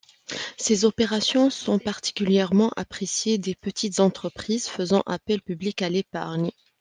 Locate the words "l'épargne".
5.89-6.49